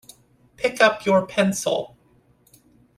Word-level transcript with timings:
Pick 0.57 0.81
up 0.81 1.05
your 1.05 1.27
pencil. 1.27 1.95